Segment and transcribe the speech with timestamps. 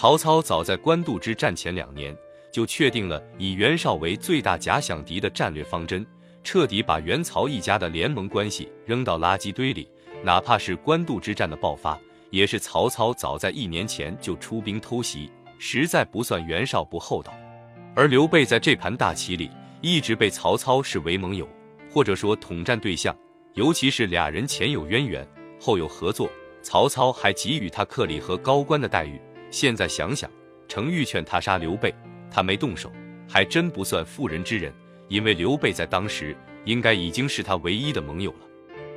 [0.00, 2.16] 曹操早在官渡之战前两年
[2.50, 6.06] 就确定了以袁绍为最大假想敌的战略方针，
[6.42, 9.86] 彻底把袁曹一家的联盟关系扔到垃圾堆里。
[10.24, 12.00] 哪怕是官渡之战的爆发，
[12.30, 17.30] 也是曹操早在一年前就出兵偷袭，实在不算袁绍不厚道。
[17.94, 19.50] 而刘备在这盘大棋里
[19.82, 21.46] 一直被曹操视为盟友，
[21.92, 23.14] 或者说统战对象，
[23.52, 25.28] 尤其是俩人前有渊源，
[25.60, 26.30] 后有合作，
[26.62, 29.20] 曹操还给予他克礼和高官的待遇。
[29.50, 30.30] 现在想想，
[30.68, 31.92] 程昱劝他杀刘备，
[32.30, 32.90] 他没动手，
[33.28, 34.72] 还真不算妇人之仁，
[35.08, 38.46] 因为刘备在当时应该已经是他唯一的盟友了。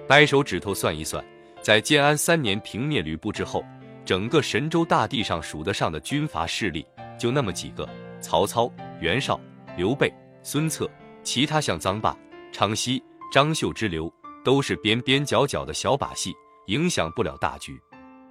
[0.07, 1.23] 掰手指头算一算，
[1.61, 3.65] 在建安三年平灭吕布之后，
[4.05, 6.85] 整个神州大地上数得上的军阀势力
[7.17, 7.89] 就那么几个：
[8.21, 9.39] 曹操、袁绍、
[9.75, 10.89] 刘备、孙策，
[11.23, 12.15] 其他像臧霸、
[12.51, 13.01] 昌豨、
[13.31, 16.33] 张绣之流，都是边边角角的小把戏，
[16.67, 17.81] 影响不了大局。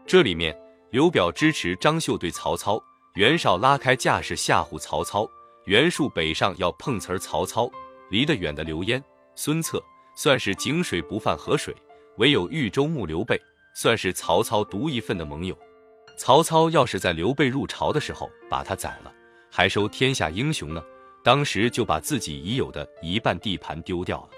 [0.06, 0.56] 这里面。
[0.92, 2.78] 刘表支持张绣对曹操，
[3.14, 5.26] 袁绍拉开架势吓唬曹操，
[5.64, 7.66] 袁术北上要碰瓷儿曹操，
[8.10, 9.02] 离得远的刘焉、
[9.34, 9.82] 孙策
[10.14, 11.74] 算是井水不犯河水，
[12.18, 13.40] 唯有豫州牧刘备
[13.74, 15.56] 算是曹操独一份的盟友。
[16.18, 19.10] 曹操要是在刘备入朝的时候把他宰了，
[19.50, 20.84] 还收天下英雄呢，
[21.24, 24.28] 当时就把自己已有的一半地盘丢掉了。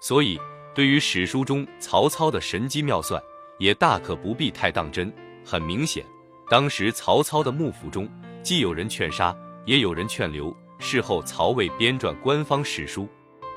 [0.00, 0.36] 所以，
[0.74, 3.22] 对于史书中曹操的神机妙算，
[3.60, 5.14] 也大可不必太当真。
[5.44, 6.04] 很明显，
[6.48, 8.08] 当时曹操的幕府中，
[8.42, 10.54] 既有人劝杀，也有人劝留。
[10.78, 13.08] 事后曹魏编撰官方史书，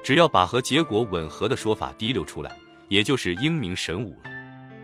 [0.03, 2.55] 只要把和结果吻合的说法提溜出来，
[2.87, 4.29] 也就是英明神武了。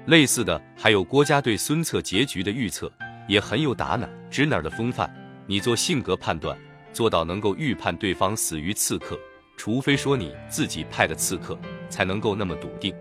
[0.07, 2.91] 类似的还有郭嘉对孙策结局的预测，
[3.27, 5.13] 也很有打哪指哪的风范。
[5.45, 6.57] 你做性格判断，
[6.91, 9.19] 做到能够预判对方死于刺客，
[9.55, 11.55] 除非说你自己派的刺客，
[11.89, 12.91] 才能够那么笃定。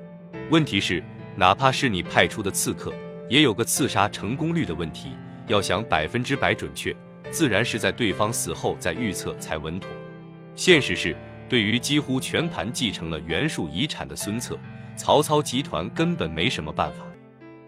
[0.51, 1.03] 问题是，
[1.37, 2.93] 哪怕是你派出的刺客。
[3.31, 5.13] 也有个刺杀成功率的问题，
[5.47, 6.95] 要想百分之百准确，
[7.31, 9.89] 自然是在对方死后再预测才稳妥。
[10.57, 11.17] 现实是，
[11.49, 14.59] 对于几乎全盘继承了袁术遗产的孙策，
[14.97, 17.05] 曹操集团根本没什么办法。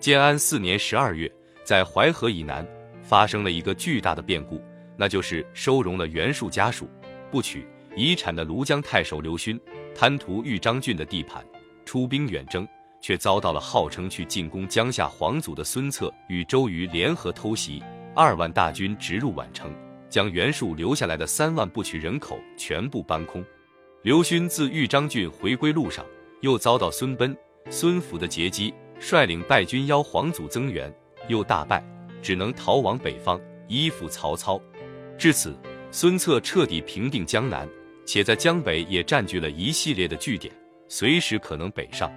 [0.00, 1.30] 建安四年十二月，
[1.62, 2.66] 在淮河以南
[3.04, 4.60] 发生了一个巨大的变故，
[4.96, 6.90] 那就是收容了袁术家属
[7.30, 7.64] 不取
[7.94, 9.60] 遗产的庐江太守刘勋，
[9.94, 11.40] 贪图豫章郡的地盘，
[11.84, 12.66] 出兵远征。
[13.02, 17.82] 却遭到了号称去进攻江夏皇族的孙策与周瑜联合偷袭，
[18.14, 19.74] 二万大军直入宛城，
[20.08, 23.44] 将袁术留下来的三万不取人口全部搬空。
[24.02, 26.06] 刘勋自豫章郡回归路上，
[26.40, 27.36] 又遭到孙贲、
[27.70, 30.92] 孙福的截击，率领败军邀皇祖增援，
[31.26, 31.84] 又大败，
[32.22, 34.60] 只能逃往北方依附曹操。
[35.18, 35.56] 至此，
[35.90, 37.68] 孙策彻底平定江南，
[38.06, 40.52] 且在江北也占据了一系列的据点，
[40.88, 42.12] 随时可能北上。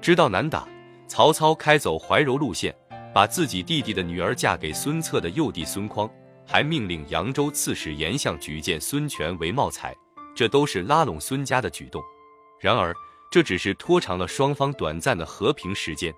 [0.00, 0.66] 知道难打，
[1.06, 2.74] 曹操开走怀柔路线，
[3.12, 6.08] 把自己弟弟的女儿嫁给孙策的幼弟孙匡，
[6.46, 9.94] 还命令扬州刺史严相举荐孙权为茂才，
[10.34, 12.02] 这都是拉拢孙家的举动。
[12.60, 12.94] 然而，
[13.30, 16.14] 这只是拖长了双方短暂的和平时间。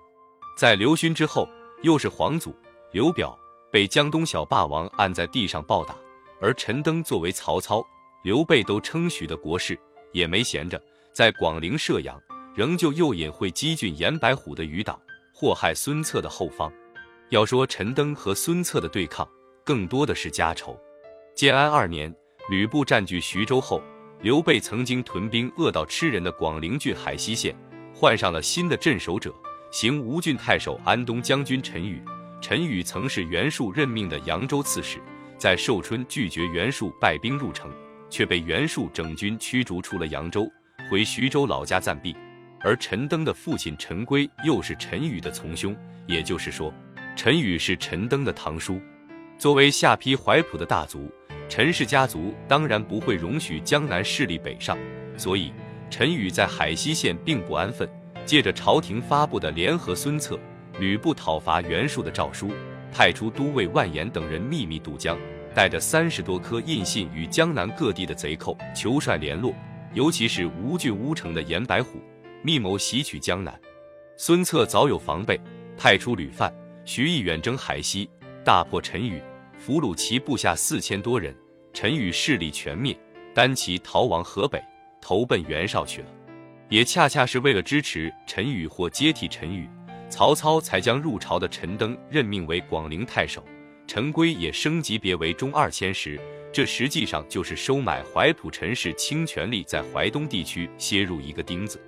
[0.55, 1.47] 在刘勋之后，
[1.81, 2.55] 又是皇祖
[2.91, 3.37] 刘表
[3.71, 5.95] 被江东小霸王按在地上暴打，
[6.39, 7.85] 而陈登作为曹操、
[8.23, 9.77] 刘备都称许的国士，
[10.13, 10.81] 也没闲着，
[11.13, 12.17] 在广陵射阳。
[12.53, 14.99] 仍旧诱引会击进严白虎的余党，
[15.33, 16.71] 祸害孙策的后方。
[17.29, 19.27] 要说陈登和孙策的对抗，
[19.63, 20.77] 更多的是家仇。
[21.33, 22.13] 建安二年，
[22.49, 23.81] 吕布占据徐州后，
[24.21, 27.55] 刘备曾经屯兵恶到吃人的广陵郡海西县，
[27.93, 29.33] 换上了新的镇守者，
[29.71, 32.03] 行吴郡太守安东将军陈宇。
[32.41, 34.99] 陈宇曾是袁术任命的扬州刺史，
[35.37, 37.71] 在寿春拒绝袁术败兵入城，
[38.09, 40.51] 却被袁术整军驱逐出了扬州，
[40.89, 42.13] 回徐州老家暂避。
[42.63, 46.73] 而陈登的父亲陈规又是陈宇的从兄，也就是说，
[47.15, 48.79] 陈宇是陈登的堂叔。
[49.37, 51.11] 作为下邳怀朴的大族，
[51.49, 54.77] 陈氏家族当然不会容许江南势力北上，
[55.17, 55.51] 所以
[55.89, 57.89] 陈宇在海西县并不安分，
[58.25, 60.39] 借着朝廷发布的联合孙策、
[60.79, 62.51] 吕布讨伐袁术的诏书，
[62.93, 65.17] 派出都尉万言等人秘密渡江，
[65.55, 69.51] 带着三十多颗印信与江南各地的贼寇求帅联络，
[69.95, 71.99] 尤其是吴郡乌城的严白虎。
[72.43, 73.59] 密谋袭取江南，
[74.17, 75.39] 孙策早有防备，
[75.77, 76.51] 派出吕范、
[76.85, 78.09] 徐毅远征海西，
[78.43, 79.21] 大破陈宇，
[79.59, 81.35] 俘虏其部下四千多人。
[81.71, 82.97] 陈宇势力全灭，
[83.33, 84.59] 单骑逃亡河北，
[84.99, 86.07] 投奔袁绍去了。
[86.67, 89.69] 也恰恰是为了支持陈宇或接替陈宇，
[90.09, 93.45] 曹操才将入朝的陈登任命为广陵太守，
[93.85, 96.19] 陈规也升级别为中二千石。
[96.51, 101.79] 这实际上就是收买怀朴陈氏倾全力在淮东地区楔入一个钉子。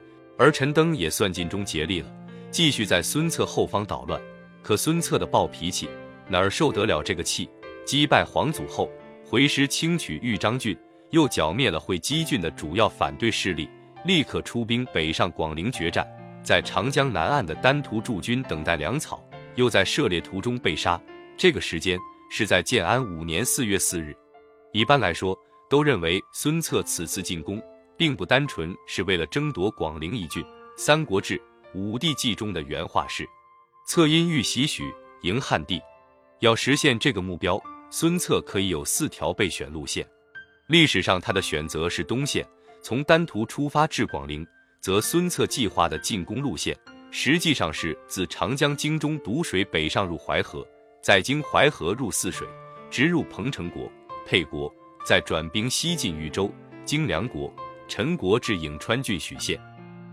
[0.43, 2.13] 而陈登也算尽忠竭力了，
[2.51, 4.21] 继续在孙策后方捣乱。
[4.61, 5.87] 可孙策的暴脾气
[6.27, 7.49] 哪儿受得了这个气？
[7.85, 8.91] 击败黄祖后，
[9.25, 10.77] 回师轻取豫章郡，
[11.11, 13.69] 又剿灭了会稽郡的主要反对势力，
[14.03, 16.05] 立刻出兵北上广陵决战。
[16.43, 19.25] 在长江南岸的丹徒驻军等待粮草，
[19.55, 21.01] 又在涉猎途中被杀。
[21.37, 21.97] 这个时间
[22.29, 24.13] 是在建安五年四月四日。
[24.73, 27.61] 一般来说，都认为孙策此次进攻
[27.97, 30.43] 并不单纯是为了争夺广陵一郡。
[30.77, 31.37] 《三国志·
[31.73, 33.27] 武帝纪》中的原话是
[33.87, 35.81] ：“策因欲袭许，迎汉帝。”
[36.41, 40.07] 要实现这个目标，孙策可以有四条备选路线。
[40.67, 42.45] 历史上他的选择是东线，
[42.81, 44.45] 从丹徒出发至广陵。
[44.81, 46.77] 则孙策计划的进攻路线，
[47.09, 50.67] 实际上是自长江经中堵水北上入淮河，
[51.01, 52.45] 再经淮河入泗水，
[52.91, 53.89] 直入彭城国、
[54.27, 54.69] 沛国，
[55.05, 56.51] 再转兵西进豫州，
[56.83, 57.49] 经梁国、
[57.95, 59.61] 陈国至颍川郡许县。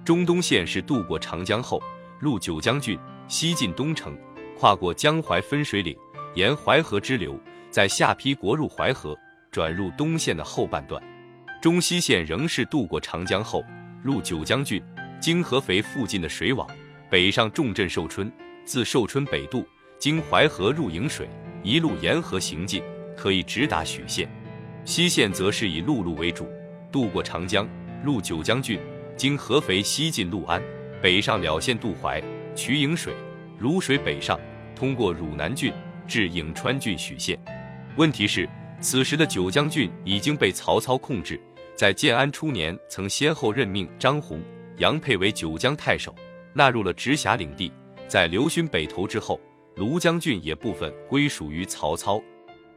[0.04, 1.82] 中东线是渡过长江后，
[2.18, 4.14] 入九江郡，西进东城，
[4.54, 5.96] 跨过江淮分水岭，
[6.34, 7.40] 沿淮河支流，
[7.70, 9.16] 在下邳国入淮河，
[9.50, 11.02] 转入东线的后半段。
[11.62, 13.64] 中西线仍是渡过长江后。
[14.02, 14.82] 入九江郡，
[15.18, 16.68] 经合肥附近的水网，
[17.08, 18.30] 北上重镇寿春，
[18.62, 19.66] 自寿春北渡，
[19.98, 21.26] 经淮河入颍水，
[21.62, 22.82] 一路沿河行进，
[23.16, 24.30] 可以直达许县。
[24.84, 26.46] 西线则是以陆路为主，
[26.90, 27.68] 渡过长江，
[28.04, 28.78] 入九江郡，
[29.16, 30.62] 经合肥西进六安，
[31.00, 32.22] 北上了县渡淮，
[32.54, 33.14] 取颍水，
[33.58, 34.38] 汝水北上，
[34.74, 35.72] 通过汝南郡
[36.06, 37.38] 至颍川郡许县。
[37.96, 38.48] 问题是，
[38.80, 41.40] 此时的九江郡已经被曹操控制。
[41.76, 44.42] 在建安初年，曾先后任命张宏、
[44.78, 46.14] 杨沛为九江太守，
[46.52, 47.72] 纳入了直辖领地。
[48.06, 49.40] 在刘勋北投之后，
[49.76, 52.20] 庐江郡也部分归属于曹操。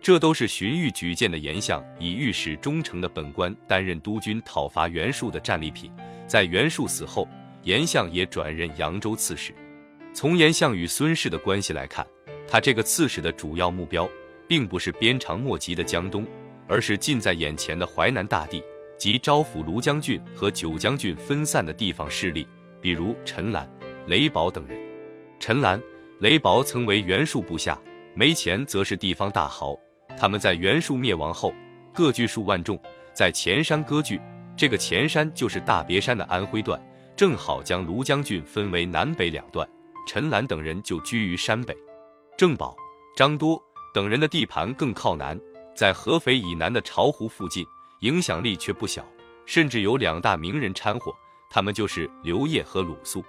[0.04, 5.90] 这都是荀彧举荐的颜相以御史中丞的本官担任督军讨伐袁术的战利品。
[6.28, 7.26] 在袁术死后，
[7.64, 9.56] 颜相也转任扬州刺史。
[10.14, 12.06] 从颜相与孙氏的关系来看，
[12.46, 14.08] 他这个刺史的主要目标，
[14.46, 16.28] 并不是鞭长莫及的江东，
[16.68, 18.62] 而是近在眼前的淮南大地。
[18.98, 22.46] 及招抚庐江郡和九江郡分散的地方势力，
[22.82, 23.70] 比如陈兰、
[24.08, 24.78] 雷宝等人。
[25.40, 25.82] 陈兰、
[26.20, 27.78] 雷宝曾为袁术部下，
[28.14, 29.78] 没钱则是地方大豪。
[30.18, 31.54] 他们在袁术灭亡后，
[31.94, 32.80] 各据数万众，
[33.14, 34.20] 在前山割据。
[34.56, 36.80] 这个前山就是大别山的安徽段，
[37.16, 39.68] 正好将庐江郡分为南北两段。
[40.08, 41.76] 陈兰等人就居于山北。
[42.38, 42.76] 郑宝、
[43.16, 43.62] 张多
[43.94, 45.40] 等人的地盘更靠南，
[45.76, 47.66] 在合肥以南的巢湖附近。
[48.02, 49.06] 影响力却不小，
[49.46, 51.10] 甚至有两大名人掺和，
[51.50, 53.24] 他们就是刘烨和鲁肃。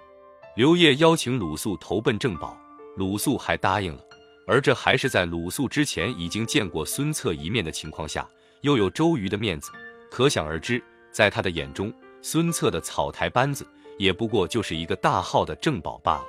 [0.55, 2.57] 刘烨邀请鲁肃投奔郑宝，
[2.97, 4.03] 鲁肃还答应了，
[4.47, 8.27] 而这还是在鲁肃之前已经见过孙策一面的情况下，
[8.61, 9.71] 又有周瑜的面子，
[10.09, 10.81] 可想而知，
[11.11, 16.25] 在他的眼中，孙策的草台班子也不过就是一个大号的郑宝罢了。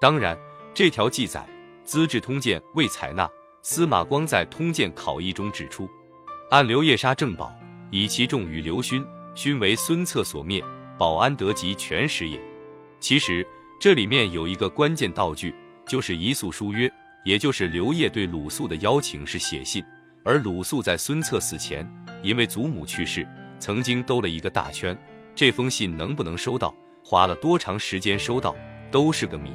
[0.00, 0.38] 当然，
[0.72, 1.40] 这条记载
[1.84, 3.28] 《资治通鉴》未采纳，
[3.62, 5.88] 司马光在《通鉴考异》中指出，
[6.50, 7.52] 按刘烨杀郑宝。
[7.90, 9.02] 以其众与刘勋，
[9.34, 10.62] 勋为孙策所灭，
[10.98, 12.38] 保安得及全实也。
[13.00, 13.46] 其实
[13.80, 15.54] 这里面有一个关键道具，
[15.86, 16.92] 就是遗诉书约，
[17.28, 19.84] 也就是刘烨对鲁肃的邀请是写信，
[20.24, 21.86] 而鲁肃在孙策死前，
[22.22, 23.28] 因为祖母去世，
[23.58, 24.96] 曾经兜了一个大圈，
[25.34, 28.56] 这封信能不能收到，花了多长时间收到，
[28.90, 29.52] 都是个谜。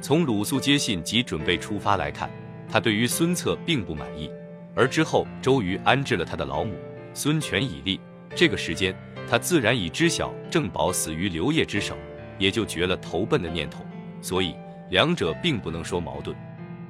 [0.00, 2.30] 从鲁肃接信及准备出发来看，
[2.66, 4.30] 他对于孙策并不满意，
[4.74, 6.74] 而之后周瑜安置了他的老母。
[7.12, 8.00] 孙权已立，
[8.34, 8.96] 这个时间，
[9.28, 11.94] 他自然已知晓郑宝死于刘烨之手，
[12.38, 13.84] 也就绝了投奔的念头。
[14.22, 14.54] 所以
[14.88, 16.34] 两者并不能说矛盾。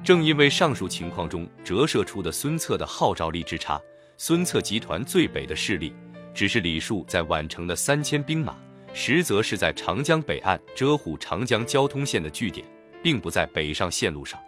[0.03, 3.81] 正因为上述情况中折射出的孙策的号召力之差，
[4.17, 5.93] 孙策集团最北的势力
[6.33, 8.55] 只是李树在宛城的三千兵马，
[8.93, 12.65] 实则是在长江北岸遮护长江交通线的据点，
[13.01, 14.39] 并不在北上线路上。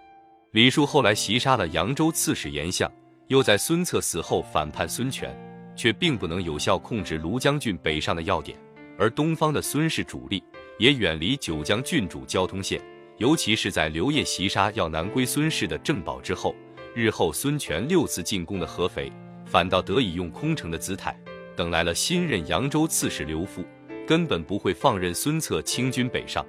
[0.52, 2.92] 李树后来袭杀了扬州刺史严相，
[3.28, 5.36] 又在孙策死后反叛孙权。
[5.78, 8.58] 却并不能有效控制庐江郡北上的要点，
[8.98, 10.42] 而东方的孙氏主力
[10.80, 12.82] 也远离九江郡主交通线，
[13.18, 16.54] 尤其是在刘烨袭杀要南归孙氏的郑宝之后，
[16.94, 19.12] 日后孙权六次进攻的合肥，
[19.46, 21.18] 反倒得以用空城的姿态
[21.56, 23.66] 等来了新任扬州刺史刘馥，
[24.06, 26.46] 根本不会放任孙策清军北上。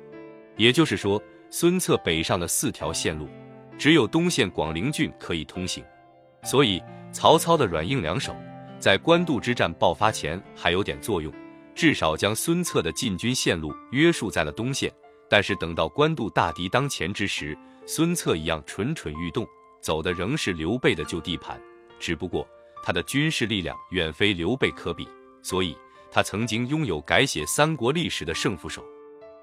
[0.57, 3.29] 也就是说，孙策北上的四条线路，
[3.79, 5.85] 只有东线广陵郡可以通行，
[6.43, 6.83] 所以
[7.13, 8.35] 曹操的软硬两手。
[8.81, 11.33] 在官渡之战爆发前还有点作用，
[11.75, 14.93] 至少将孙策的进军线路约束在了东线。
[15.29, 17.57] 但是等到官渡大敌当前之时，
[17.87, 19.47] 孙策一样蠢蠢欲动，
[19.81, 21.61] 走的仍是刘备的旧地盘，
[21.99, 22.47] 只不过
[22.83, 25.09] 他的军事力量远非刘备可比，
[25.43, 25.77] 所以
[26.11, 28.85] 他曾经拥有改写三国历史的胜负手。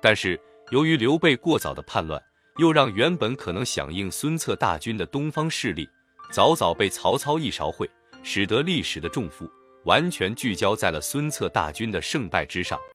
[0.02, 0.40] 但是
[0.72, 2.22] 由于刘备过早的叛乱，
[2.58, 5.88] 又让原本可能响应孙策大军的东方势力
[6.32, 7.90] 早早被曹操一勺烩，
[8.24, 9.50] 使得历史的重负
[9.86, 12.80] 完全聚焦在了孙策大军的胜败之上。